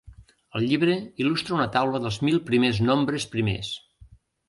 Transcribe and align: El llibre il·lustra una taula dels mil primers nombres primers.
El 0.59 0.63
llibre 0.71 0.95
il·lustra 1.25 1.55
una 1.59 1.69
taula 1.77 2.03
dels 2.07 2.19
mil 2.31 2.43
primers 2.51 2.83
nombres 2.91 3.31
primers. 3.37 3.75